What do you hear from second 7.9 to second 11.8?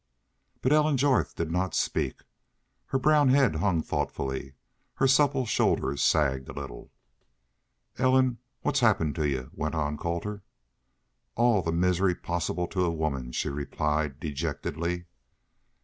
"Ellen, what's happened to y'u?" went on Colter. "All the